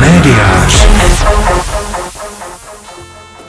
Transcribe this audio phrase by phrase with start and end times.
[0.00, 0.86] Médiář.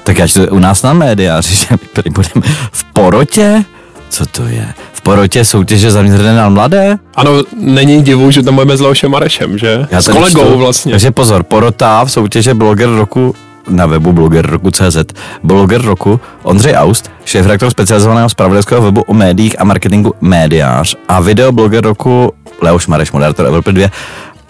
[0.04, 3.63] Tak až to u nás na médiáři, že my tady budeme v porotě?
[4.09, 4.67] Co to je?
[4.93, 6.98] V porotě soutěže zaměřené na mladé?
[7.16, 9.88] Ano, není divu, že tam budeme s Leošem Marešem, že?
[9.91, 10.92] Já s kolegou čtu- vlastně.
[10.92, 13.36] Takže pozor, porota v soutěže bloger roku
[13.70, 14.98] na webu blogerroku.cz
[15.44, 21.52] Bloger roku Ondřej Aust, šéf-redaktor specializovaného zpravodajského webu o médiích a marketingu Médiář a video
[21.52, 23.88] bloger roku Leoš Mareš, moderátor Evropy 2.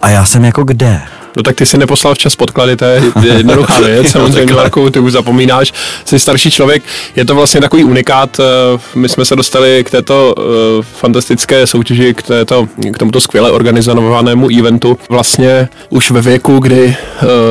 [0.02, 1.00] A já jsem jako kde?
[1.36, 3.02] No tak ty si neposlal včas podklady, to je
[3.36, 4.54] jednoduchá věc, samozřejmě.
[4.54, 5.72] Marku, ty už zapomínáš,
[6.04, 6.82] jsi starší člověk,
[7.16, 10.42] je to vlastně takový unikát, eh, my jsme se dostali k této eh,
[10.82, 16.96] fantastické soutěži, k, této, k tomuto skvěle organizovanému eventu, vlastně už ve věku, kdy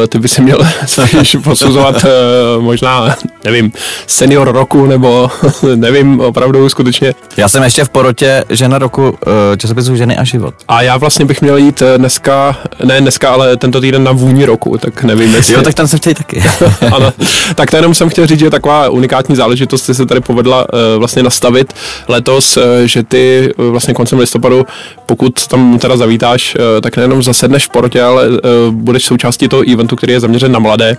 [0.03, 2.05] eh, ty by si měl spíš posuzovat
[2.59, 3.71] možná, nevím,
[4.07, 5.29] senior roku, nebo
[5.75, 9.17] nevím, opravdu skutečně Já jsem ještě v porotě žena roku
[9.53, 10.53] eh, časopisu Ženy a život.
[10.67, 14.45] a já vlastně bych měl jít eh, dneska, ne dneska, ale tento týden na vůni
[14.45, 15.53] roku, tak nevím, jestli...
[15.53, 16.43] Jo, tak tam se chtějí taky.
[16.95, 17.13] ano.
[17.55, 21.23] Tak to jenom jsem chtěl říct, že taková unikátní záležitost se tady povedla uh, vlastně
[21.23, 21.73] nastavit
[22.07, 24.65] letos, že ty vlastně koncem listopadu,
[25.05, 28.23] pokud tam teda zavítáš, tak nejenom zasedneš v porotě, ale
[28.71, 30.97] budeš součástí toho eventu, který je zaměřen na mladé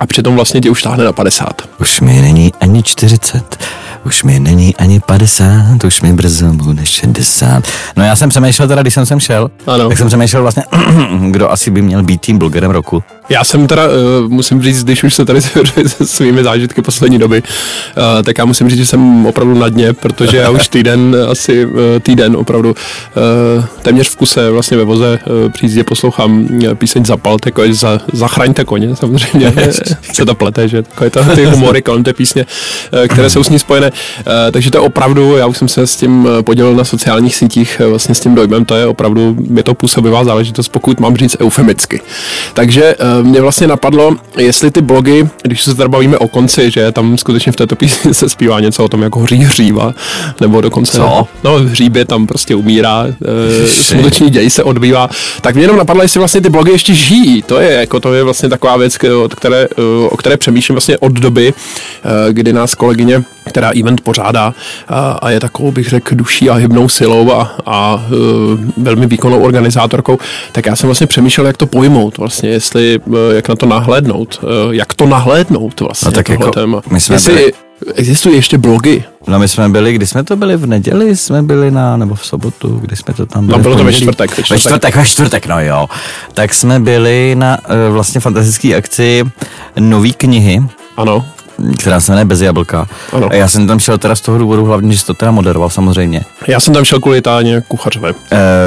[0.00, 1.46] a přitom vlastně tě už táhne na 50.
[1.80, 3.64] Už mi není ani 40,
[4.06, 7.64] už mi není ani 50, už mi brzo bude 60.
[7.96, 9.88] No já jsem přemýšlel teda, když jsem sem šel, Ano.
[9.88, 10.64] tak jsem přemýšlel vlastně,
[11.30, 13.02] kdo asi by měl být tím blogerem roku.
[13.30, 15.42] Já jsem teda, uh, musím říct, když už se tady
[15.86, 19.92] se svými zážitky poslední doby, uh, tak já musím říct, že jsem opravdu na dně,
[19.92, 25.18] protože já už týden, asi uh, týden opravdu uh, téměř v kuse vlastně ve voze
[25.44, 29.52] uh, při jízdě poslouchám píseň Zapalte, jako za, zachraňte koně, samozřejmě,
[30.12, 32.46] se to plete, že takové to, ty humory kolem té písně,
[32.92, 33.90] uh, které jsou s ní spojené.
[33.90, 37.80] Uh, takže to je opravdu, já už jsem se s tím podělil na sociálních sítích,
[37.84, 41.36] uh, vlastně s tím dojmem, to je opravdu, je to působivá záležitost, pokud mám říct
[41.40, 42.00] eufemicky.
[42.54, 46.92] Takže uh, mě vlastně napadlo, jestli ty blogy, když se tady bavíme o konci, že
[46.92, 49.94] tam skutečně v této písni se zpívá něco o tom, jak hoří hříva,
[50.40, 50.96] nebo dokonce...
[50.96, 51.26] Co?
[51.44, 53.06] No, hříbě tam prostě umírá,
[53.64, 55.10] e, skutečný děj se odbývá.
[55.40, 57.42] Tak mě jenom napadlo, jestli vlastně ty blogy ještě žijí.
[57.42, 60.98] To je, jako, to je vlastně taková věc, od které, e, o které přemýšlím vlastně
[60.98, 61.54] od doby,
[62.32, 64.54] kdy nás kolegyně, která event pořádá
[64.88, 68.04] a, a je takovou, bych řekl, duší a hybnou silou a, a
[68.76, 70.18] velmi výkonnou organizátorkou,
[70.52, 73.00] tak já jsem vlastně přemýšlel, jak to pojmout vlastně, jestli,
[73.32, 76.80] jak na to nahlédnout, e, jak to nahlédnout vlastně, No tak tohle jako téma.
[76.90, 77.52] my jsme jestli byli-
[77.94, 81.70] existují ještě blogy, No my jsme byli, kdy jsme to byli v neděli, jsme byli
[81.70, 83.58] na, nebo v sobotu, kdy jsme to tam byli.
[83.58, 84.96] No, bylo to ve čtvrtek, ve Ve čtvrtek.
[84.96, 85.88] ve čtvrtek, no jo.
[86.34, 89.24] Tak jsme byli na uh, vlastně fantastické akci
[89.78, 90.62] nový knihy,
[90.96, 91.26] ano,
[91.78, 92.86] která se jmenuje Bez jablka.
[93.12, 93.28] Ano.
[93.30, 95.70] A já jsem tam šel teda z toho důvodu hlavně, že jsi to teda moderoval
[95.70, 96.20] samozřejmě.
[96.48, 98.16] já jsem tam šel kvůli Táně Kuchařové, Uh,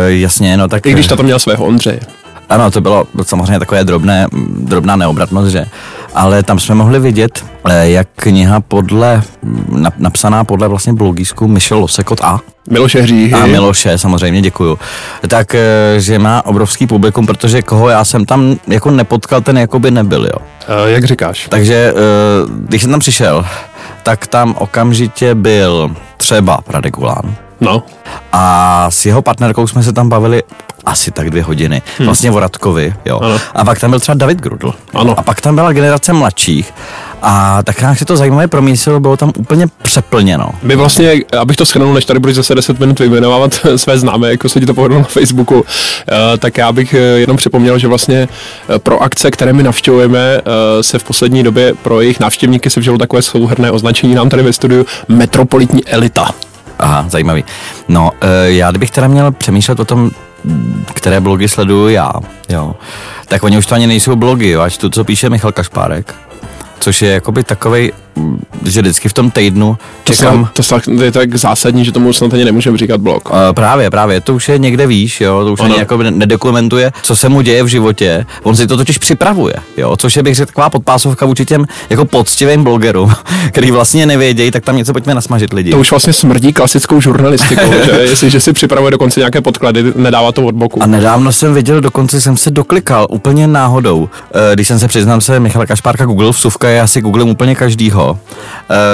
[0.08, 0.86] jasně, no tak...
[0.86, 2.00] i když ta tam měla svého Ondřeje.
[2.50, 4.28] Ano, to bylo samozřejmě takové drobné,
[4.58, 5.66] drobná neobratnost, že?
[6.16, 11.48] Ale tam jsme mohli vidět, eh, jak kniha podle, mm, nap- napsaná podle vlastně blogísku
[11.48, 12.40] Michel Losekot A,
[12.70, 13.34] Miloše Hříhy.
[13.34, 14.80] a Miloše, samozřejmě, děkuju.
[15.28, 19.80] Tak, eh, že má obrovský publikum, protože koho já jsem tam jako nepotkal, ten jako
[19.80, 20.38] by nebyl, jo.
[20.68, 21.48] Eh, jak říkáš?
[21.50, 21.94] Takže,
[22.48, 23.46] když jsem tam přišel,
[24.04, 27.84] tak tam okamžitě byl třeba Radek Gulán No,
[28.32, 30.44] a s jeho partnerkou jsme se tam bavili
[30.86, 31.82] asi tak dvě hodiny.
[31.98, 32.06] Hmm.
[32.06, 33.20] Vlastně o Radkovi, jo.
[33.20, 33.38] Ano.
[33.56, 34.74] A pak tam byl třeba David Grudl.
[34.94, 35.20] Ano.
[35.20, 36.74] A pak tam byla generace mladších.
[37.26, 40.50] A tak nějak se to zajímavé promísilo, bylo tam úplně přeplněno.
[40.64, 44.50] my vlastně, abych to schrnul, než tady budeš zase 10 minut vyjmenovávat své známé, jako
[44.50, 45.66] se ti to povedlo na Facebooku,
[46.12, 48.28] eh, tak já bych eh, jenom připomněl, že vlastně
[48.70, 50.42] eh, pro akce, které my navštěvujeme,
[50.82, 54.54] se v poslední době pro jejich návštěvníky se vžilo takové souhrné označení nám tady ve
[54.54, 56.30] studiu metropolitní elita.
[56.80, 57.44] Aha, zajímavý.
[57.88, 58.12] No,
[58.44, 60.12] já kdybych teda měl přemýšlet o tom,
[60.94, 62.14] které blogy sleduju já,
[62.50, 62.76] jo,
[63.28, 66.16] tak oni už to ani nejsou blogy, jo, ať to, co píše Michal Kašpárek,
[66.84, 71.12] což je jakoby takovej, mm, že vždycky v tom týdnu čekám, to, se, to je
[71.12, 73.30] tak zásadní, že tomu snad ani nemůžeme říkat blog.
[73.30, 75.70] Uh, právě, právě, to už je někde výš, jo, to už Ano.
[75.70, 79.98] ani jako nedokumentuje, co se mu děje v životě, on si to totiž připravuje, jo,
[79.98, 83.14] což je bych řekl taková podpásovka vůči těm jako poctivým blogerům,
[83.48, 85.72] který vlastně nevědějí, tak tam něco pojďme nasmažit lidi.
[85.72, 90.44] To už vlastně smrdí klasickou žurnalistikou, že jestliže si připravuje dokonce nějaké podklady, nedává to
[90.46, 90.84] od boku.
[90.84, 95.22] A nedávno jsem viděl, dokonce jsem se doklikal úplně náhodou, eh, když jsem se přiznám
[95.22, 98.20] se Michala Kašpárka Google, vsuvka já si googlím úplně každýho.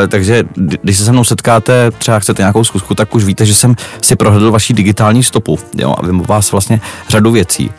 [0.03, 3.45] E, takže kdy- když se se mnou setkáte, třeba chcete nějakou zkusku, tak už víte,
[3.45, 7.71] že jsem si prohlédl vaší digitální stopu jo, a vím vás vlastně řadu věcí.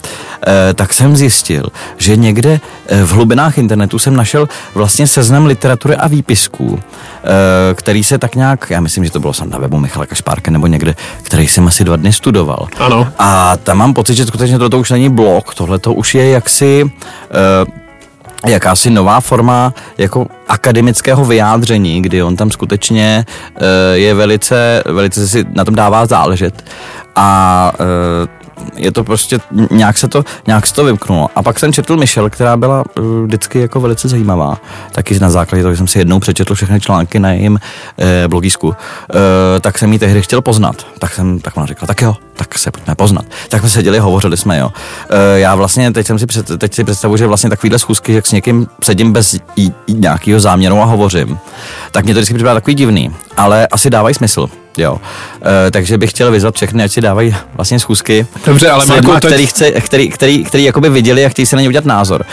[0.47, 5.97] E, tak jsem zjistil, že někde e, v hlubinách internetu jsem našel vlastně seznam literatury
[5.97, 9.79] a výpisků, e, který se tak nějak, já myslím, že to bylo snad na webu
[9.79, 12.67] Michala Kašpárka nebo někde, který jsem asi dva dny studoval.
[12.79, 13.09] Ano.
[13.19, 16.91] A tam mám pocit, že skutečně tohle už není blog, tohle to už je jaksi
[18.47, 25.45] jakási nová forma jako akademického vyjádření, kdy on tam skutečně uh, je velice, velice si
[25.55, 26.65] na tom dává záležet.
[27.17, 28.40] A uh,
[28.77, 29.39] je to prostě,
[29.71, 31.29] nějak se to, nějak se to vymknulo.
[31.37, 34.59] A pak jsem četl Michel, která byla uh, vždycky jako velice zajímavá.
[34.93, 38.69] Taky na základě toho, že jsem si jednou přečetl všechny články na jejím uh, blogisku.
[38.69, 38.75] Uh,
[39.61, 40.87] tak jsem ji tehdy chtěl poznat.
[40.99, 43.25] Tak jsem, tak ona řekla, tak jo, tak se pojďme poznat.
[43.49, 44.67] Tak jsme seděli, hovořili jsme, jo.
[44.67, 44.73] Uh,
[45.35, 48.33] já vlastně, teď jsem si, před, teď si představuji, že vlastně takovýhle schůzky, jak s
[48.33, 49.37] někým sedím bez
[49.89, 51.39] nějakého záměru a hovořím,
[51.93, 54.49] tak mě to vždycky připadá takový divný, ale asi dávají smysl.
[54.77, 54.99] Jo.
[55.67, 59.13] E, takže bych chtěl vyzvat všechny, ať si dávají vlastně schůzky Dobře, ale s lidma,
[59.13, 61.85] Marku, teď- který, chce, který, který, který jakoby viděli a chtějí se na ně udělat
[61.85, 62.25] názor.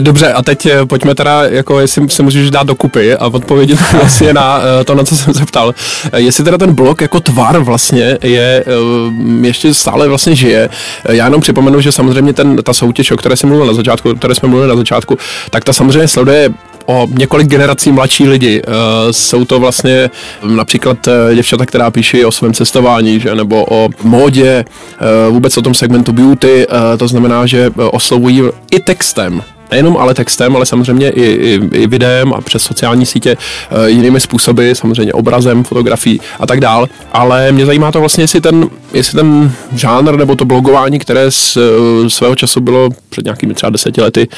[0.00, 4.34] Dobře, a teď eh, pojďme teda, jako jestli se můžeš dát dokupy a odpovědět vlastně
[4.34, 5.74] na eh, to, na co jsem se ptal.
[6.12, 8.64] Eh, Jestli teda ten blok jako tvar vlastně je,
[9.42, 10.68] ještě stále vlastně žije.
[11.08, 14.14] Já jenom připomenu, že samozřejmě ten, ta soutěž, o které jsem mluvil na začátku, o
[14.14, 15.18] které jsme mluvili na začátku,
[15.50, 16.50] tak ta samozřejmě sleduje
[16.88, 18.62] o několik generací mladší lidi.
[18.64, 20.10] Eh, Jsou to vlastně
[20.42, 25.56] hm, například eh, děvčata, která píší o svém cestování, že, nebo o módě, eh, vůbec
[25.56, 26.66] o tom segmentu beauty,
[26.98, 32.34] to znamená, že oslovují i textem nejenom ale textem, ale samozřejmě i, i, i videem
[32.34, 33.36] a přes sociální sítě
[33.70, 36.88] e, jinými způsoby, samozřejmě obrazem, fotografií a tak dál.
[37.12, 41.56] Ale mě zajímá to vlastně, jestli ten, jestli ten žánr nebo to blogování, které z
[41.56, 44.28] e, svého času bylo před nějakými třeba deseti lety,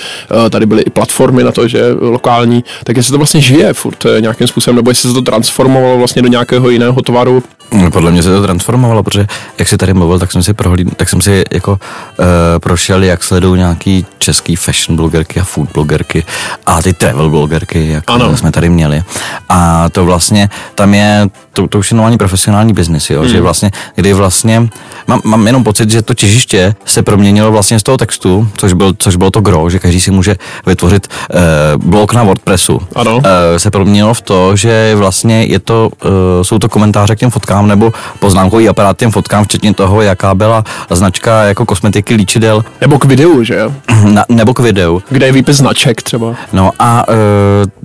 [0.46, 4.06] e, tady byly i platformy na to, že lokální, tak jestli to vlastně žije furt
[4.20, 7.42] nějakým způsobem, nebo jestli se to transformovalo vlastně do nějakého jiného tovaru.
[7.72, 9.26] No, Podle mě se to transformovalo, protože
[9.58, 12.26] jak jsi tady mluvil, tak jsem si prohlídl, tak jsem si jako uh,
[12.58, 16.24] prošel, jak sledují nějaký český fashion blogerky a food blogerky
[16.66, 18.36] a ty travel blogerky, jak Ano.
[18.36, 19.02] jsme tady měli.
[19.48, 23.30] A to vlastně, tam je, to, to už je normální profesionální biznis, jo, hmm.
[23.30, 24.68] že vlastně, kdy vlastně,
[25.06, 28.92] mám, mám jenom pocit, že to těžiště se proměnilo vlastně z toho textu, což, byl,
[28.98, 32.80] což bylo to gro, že každý si může vytvořit uh, blog na WordPressu.
[32.94, 33.16] Ano.
[33.16, 33.22] Uh,
[33.56, 36.10] se proměnilo v to, že vlastně je to, uh,
[36.42, 37.30] jsou to komentáře k těm
[37.60, 42.98] fotkám nebo poznámkový aparát těm fotkám, včetně toho, jaká byla značka jako kosmetiky, líčidel, Nebo
[42.98, 43.72] k videu, že jo?
[44.04, 45.02] na, nebo k videu.
[45.10, 46.34] Kde je výpis značek třeba.
[46.52, 47.14] No a uh,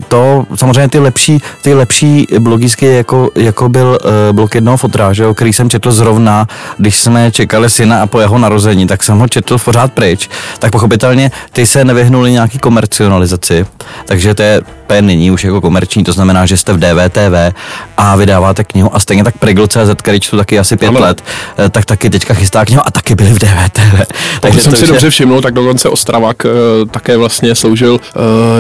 [0.08, 5.24] to samozřejmě ty lepší, ty lepší blogísky, jako, jako byl uh, blog jednoho fotra, že
[5.24, 9.20] jo, který jsem četl zrovna, když jsme čekali syna a po jeho narození, tak jsem
[9.20, 10.30] ho četl pořád pryč.
[10.60, 13.66] Tak pochopitelně ty se nevyhnuli nějaký komercionalizaci,
[14.06, 17.56] takže to je to je nyní už jako komerční, to znamená, že jste v DVTV
[17.98, 21.00] a vydáváte knihu a stejně tak Prigl.cz, který čtu taky asi pět Ano.
[21.00, 21.24] let,
[21.58, 24.06] eh, tak taky teďka chystá knihu a taky byli v DVTV.
[24.42, 26.52] Takže jsem to si dobře všiml, tak dokonce Ostravak uh,
[26.90, 28.00] také vlastně sloužil, uh,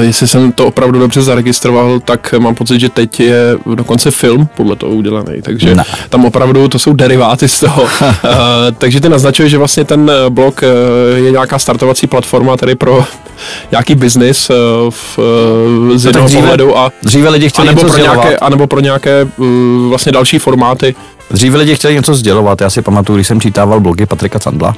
[0.01, 4.75] jestli jsem to opravdu dobře zaregistroval, tak mám pocit, že teď je dokonce film podle
[4.75, 5.83] toho udělaný, takže Ne.
[6.09, 7.83] tam opravdu to jsou deriváty z toho.
[7.83, 7.89] uh,
[8.77, 10.61] takže ty naznačuje, že vlastně ten eh, blog
[11.25, 13.05] je nějaká startovací platforma tedy pro
[13.71, 14.49] nějaký biznis
[14.89, 15.19] v,
[15.95, 18.49] z No jednoho dříve- pohledu a Dříve lidi a chtěli nebo něco pro, nějaké, a
[18.49, 19.27] nebo pro nějaké
[19.89, 20.84] vlastně další formáty.
[20.85, 21.14] Okay.
[21.31, 24.73] Dříve lidi chtěli něco sdělovat, já si pamatuju, když jsem čítával blogy Patrika Candla.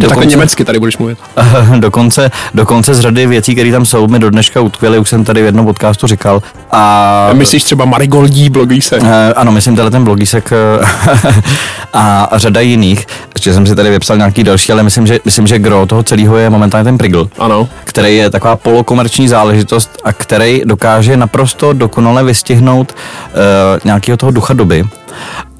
[0.00, 1.18] To takhle německy tady budeš mluvit.
[1.78, 5.42] dokonce, dokonce z řady věcí, které tam jsou, mi do dneška utkvěly, už jsem tady
[5.42, 6.42] v jednom podcastu říkal.
[6.70, 8.98] A Myslíš třeba Marigoldí blogíse?
[9.02, 10.86] Eh, ano, myslím tenhle ten blogísek eh,
[11.92, 13.06] a řada jiných.
[13.34, 16.36] Ještě jsem si tady vypsal nějaký další, ale myslím, že, myslím, že gro toho celého
[16.36, 17.68] je momentálně ten Prigl, Ano.
[17.84, 23.38] který je taková polokomerční záležitost a který dokáže naprosto dokonale vystihnout uh,
[23.84, 24.84] nějakého toho ducha doby.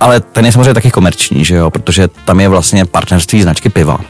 [0.00, 4.01] Ale ten je samozřejmě taky komerční, že jo, protože tam je vlastně partnerství značky piva.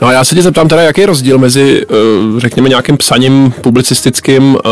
[0.00, 1.94] No a já se tě zeptám teda, jaký je rozdíl mezi, eh,
[2.40, 4.68] řekněme, nějakým psaním publicistickým, eh,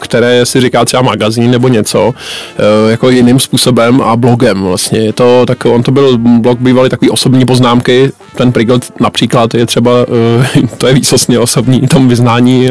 [0.00, 2.14] které si říká třeba magazín nebo něco,
[2.58, 4.98] eh, jako jiným způsobem a blogem vlastně.
[4.98, 9.66] Je to, tak on to byl, blog bývaly takový osobní poznámky, ten Prigl například je
[9.66, 9.90] třeba,
[10.78, 12.68] to je výsostně osobní, tom vyznání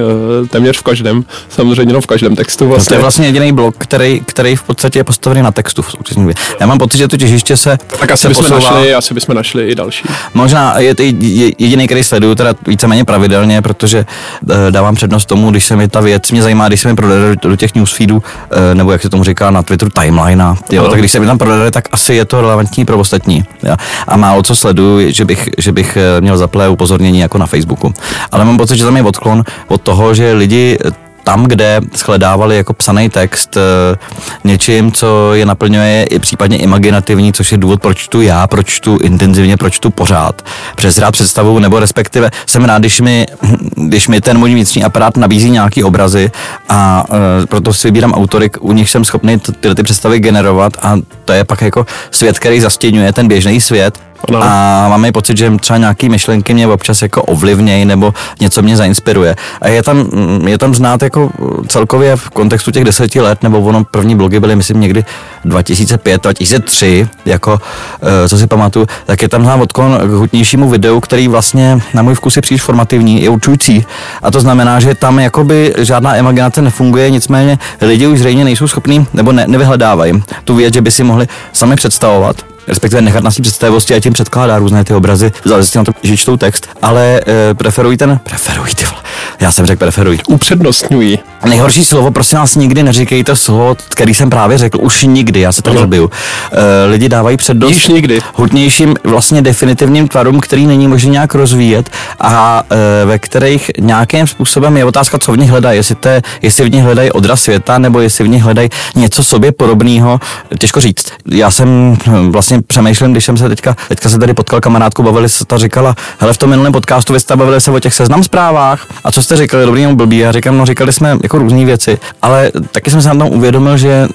[0.49, 2.95] téměř v každém, samozřejmě no v každém textu To vlastně.
[2.95, 6.35] je vlastně jediný blog, který, který v podstatě je postavený na textu v současné době.
[6.59, 9.35] Já mám pocit, že to těžiště se tak asi se bychom, posouvá- našli, asi bychom
[9.35, 10.03] našli i další.
[10.33, 15.51] Možná je to je- jediný, který sleduju teda víceméně pravidelně, protože eh, dávám přednost tomu,
[15.51, 18.75] když se mi ta věc mě zajímá, když se mi prodere do, těch newsfeedů, eh,
[18.75, 20.89] nebo jak se tomu říká na Twitteru timeline, jo, Ano.
[20.89, 23.43] tak když se mi tam prodere, tak asi je to relevantní pro ostatní.
[23.63, 23.75] Jo.
[24.07, 27.93] A málo co sleduju, že bych, že bych eh, měl zaplé upozornění jako na Facebooku.
[28.31, 30.77] Ale mám pocit, že tam je odklon od toho, že lidi
[31.23, 33.95] tam, kde shledávali jako psaný text eh,
[34.43, 38.97] něčím, co je naplňuje i případně imaginativní, což je důvod, proč čtu já, proč čtu
[39.01, 40.41] intenzivně, proč čtu pořád.
[40.75, 43.25] Přes rád představu, nebo respektive jsem rád, když mi,
[43.75, 46.31] když mi ten můj vnitřní aparát nabízí nějaký obrazy
[46.69, 50.97] a uh, proto si vybírám autory, u nich jsem schopný tyhle ty představy generovat a
[51.25, 53.99] to je pak jako svět, který zastěňuje ten běžný svět
[54.29, 54.39] Ano.
[54.43, 59.35] a máme pocit, že třeba nějaký myšlenky mě občas jako ovlivnějí nebo něco mě zainspiruje.
[59.61, 60.09] A je tam,
[60.47, 61.31] je tam znát jako
[61.67, 65.05] celkově v kontextu těch deseti let, nebo ono první blogy byly, myslím, někdy
[65.45, 67.59] 2005, 2003, jako
[68.01, 72.01] eh, co si pamatuju, tak je tam znám odklon k hutnějšímu videu, který vlastně na
[72.01, 73.85] můj vkus je příliš formativní, je určující.
[74.21, 79.07] A to znamená, že tam jakoby žádná imaginace nefunguje, nicméně lidi už zřejmě nejsou schopní
[79.13, 83.41] nebo ne, nevyhledávají tu věc, že by si mohli sami představovat respektive nechat na svý
[83.41, 87.53] představivosti a tím předkládá různé ty obrazy, záleží na to, že čtou text, ale e,
[87.53, 89.01] preferují ten, preferují ty vole.
[89.39, 90.19] já jsem řekl preferují.
[90.27, 91.19] Upřednostňují.
[91.45, 95.61] Nejhorší slovo, prosím vás, nikdy neříkejte slovo, který jsem právě řekl, už nikdy, já se
[95.61, 96.11] tady zabiju.
[96.51, 98.19] E, lidi dávají přednost Již nikdy.
[98.33, 101.89] hutnějším vlastně definitivním tvarům, který není možné nějak rozvíjet
[102.19, 102.63] a
[103.01, 106.69] e, ve kterých nějakým způsobem je otázka, co v nich hledají, jestli, to je, jestli
[106.69, 110.19] v nich hledají odraz světa, nebo jestli v nich hledají něco sobě podobného,
[110.59, 111.05] těžko říct.
[111.31, 115.29] Já jsem hm, vlastně přemýšlel, když jsem se teďka, teďka se tady potkal kamarádku, bavili
[115.29, 118.23] se, ta říkala, hele v tom minulém podcastu vy jste bavili se o těch seznam
[118.23, 121.65] zprávách a co jste říkali, dobrý nebo blbý, já říkám, no říkali jsme jako různé
[121.65, 124.07] věci, ale taky jsem se na tom uvědomil, že e,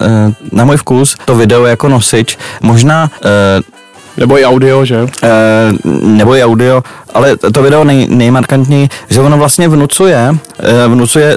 [0.52, 3.77] na můj vkus to video jako nosič možná e,
[4.18, 5.06] Nebo i audio, že?
[5.22, 5.28] Eh,
[6.02, 6.82] nebo i audio,
[7.14, 11.36] ale to video nej, nejmarkantněji, že ono vlastně vnucuje, eh, vnucuje,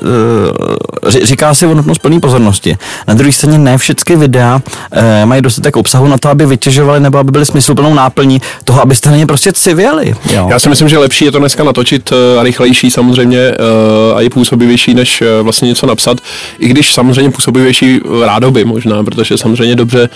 [1.08, 2.78] eh, říká si o nutnost plné pozornosti.
[3.08, 4.62] Na druhé straně ne všechny videa
[5.26, 9.18] mají dostatek obsahu na to, aby vytěžovali nebo aby byly smysluplnou náplní toho, abyste na
[9.18, 10.16] ně prostě civěli.
[10.34, 10.48] Jo.
[10.50, 13.52] Já si myslím, že lepší je to dneska natočit a rychlejší samozřejmě
[14.16, 16.18] a i působivější, než vlastně něco napsat.
[16.60, 20.10] I když samozřejmě působivější rádoby možná, protože samozřejmě dobře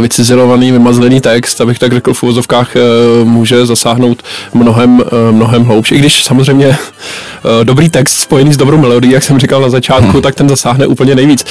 [0.00, 2.80] vycizelovaný, vymazlený text, abych tak řekl v uvozovkách, eh,
[3.24, 4.22] může zasáhnout
[4.54, 5.92] mnohem, eh, mnohem hloubš.
[5.92, 10.20] I když samozřejmě eh, dobrý text spojený s dobrou melodií, jak jsem říkal na začátku,
[10.20, 11.44] tak ten zasáhne úplně nejvíc.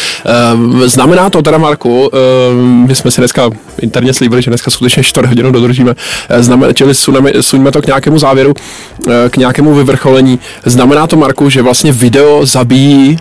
[0.86, 2.12] Znamená to teda, Marku,
[2.88, 3.50] my jsme si dneska
[3.82, 5.96] interně slíbili, že dneska skutečně 4 hodinu dodržíme,
[6.30, 8.54] Eh, Znamen, čili suneme, suňme to k nějakému závěru,
[9.30, 10.40] k nějakému vyvrcholení.
[10.66, 13.18] Znamená to, Marku, že vlastně video zabíjí,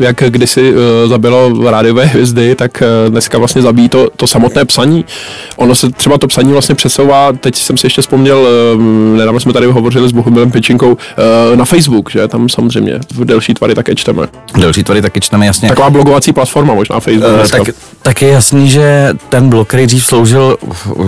[0.00, 5.04] jak kdysi eh, zabilo rádiové hvězdy, tak eh, dneska vlastně zabíjí to, to samotné psaní.
[5.56, 9.52] Ono se třeba to psaní vlastně přesouvá, teď jsem si ještě vzpomněl, eh, nedávno jsme
[9.52, 10.96] tady hovořili s Bohumilem Pečinkou,
[11.52, 14.26] eh, na Facebook, že tam samozřejmě v delší tvary také čteme.
[14.60, 15.68] Další tvary taky čteme jasně.
[15.68, 17.64] Taková blogovací platforma možná Facebook dneska.
[17.64, 20.56] tak, tak je jasný, že ten blok, který dřív sloužil,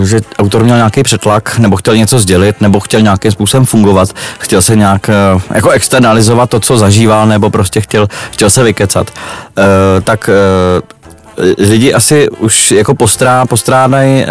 [0.03, 4.61] že autor měl nějaký přetlak, nebo chtěl něco sdělit, nebo chtěl nějakým způsobem fungovat, chtěl
[4.61, 10.01] se nějak eh, jako externalizovat to, co zažíval, nebo prostě chtěl, chtěl se vykecat, eh,
[10.01, 14.27] tak eh, lidi asi už jako postrá, postrádají eh,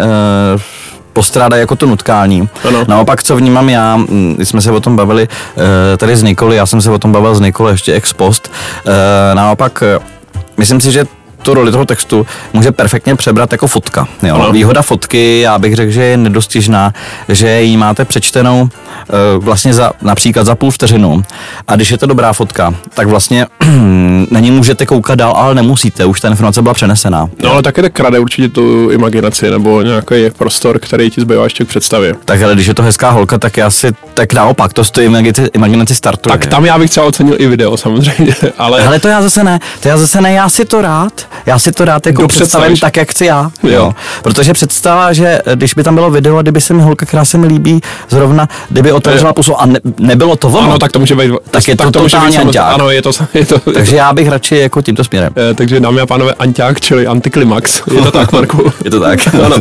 [1.13, 2.49] postrádají jako to nutkání.
[2.67, 2.85] Ano.
[2.87, 3.99] Naopak, co vnímám já,
[4.35, 5.27] když jsme se o tom bavili
[5.97, 8.51] tady s Nikoli, já jsem se o tom bavil s Nikoli ještě ex post,
[9.33, 9.83] naopak
[10.57, 11.05] myslím si, že
[11.43, 14.07] tu roli toho textu může perfektně přebrat jako fotka.
[14.23, 14.35] Jo.
[14.35, 14.51] Ano.
[14.51, 16.93] Výhoda fotky, já bych řekl, že je nedostižná,
[17.29, 21.23] že ji máte přečtenou eh, vlastně za, například za půl vteřinu.
[21.67, 23.45] A když je to dobrá fotka, tak vlastně
[24.31, 27.29] na ní můžete koukat dál, ale nemusíte, už ta informace byla přenesená.
[27.43, 31.65] No ale také to krade určitě tu imaginaci nebo nějaký prostor, který ti zbývá ještě
[31.65, 32.15] k představě.
[32.25, 35.05] Tak ale když je to hezká holka, tak já si, tak naopak, to z té
[35.05, 36.37] imaginaci, imaginaci startuje.
[36.37, 39.59] Tak tam já bych třeba ocenil i video samozřejmě, ale Ale to já zase ne,
[39.79, 42.97] to já zase ne, já si to rád, já si to rád jako představím tak,
[42.97, 43.93] jak chci já, jo.
[44.23, 47.25] Protože představa, že eh, když by tam bylo video a kdyby se mi holka, která
[47.25, 50.99] se mi líbí, zrovna, kdyby otevřela pusu a ne, nebylo to ono, ano, tak to
[50.99, 52.73] může být, Tak je to může totální samozřejmě- anťák.
[52.73, 55.33] Ano, je to, je to, takže já bych radši jako tímto směrem.
[55.51, 57.81] Eh, Takže dámy a pánové, Anťák, čili antiklimax.
[57.95, 58.71] Je to tak, Marku?
[58.85, 59.19] Je to tak.
[59.45, 59.55] ano.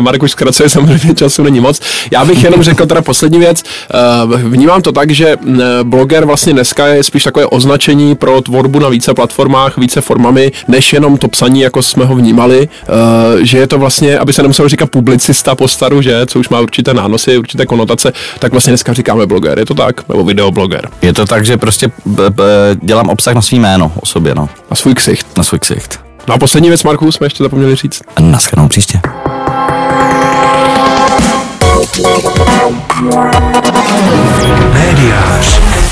[0.00, 1.80] Mark už zkracuje, samozřejmě času není moc.
[2.10, 3.62] Já bych jenom řekl teda poslední věc.
[3.94, 8.78] Eh, Vnímám to tak, že mm, bloger vlastně dneska je spíš takové označení pro tvorbu
[8.78, 12.68] na více platformách, více formami, než jenom to psaní, jako jsme ho vnímali.
[12.82, 16.48] Eh, Že je to vlastně, aby se nemuselo říkat publicista po staru, že, co už
[16.48, 19.58] má určité nánosy, určité konotace, tak vlastně dneska říkáme bloger.
[19.58, 20.08] Je to tak?
[20.08, 20.88] Nebo videobloger.
[21.02, 22.42] Je to tak, že prostě b, b,
[22.82, 25.26] dělám obsah na svý jméno o sobě, no, A svůj ksicht.
[25.36, 26.00] na svůj ksicht.
[26.28, 28.00] No a poslední věc, Marku, jsme ještě zapomněli říct.
[28.16, 29.00] A naschledanou příště.
[35.04, 35.83] You.